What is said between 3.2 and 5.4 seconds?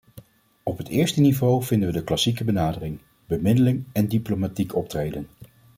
bemiddeling en diplomatiek optreden.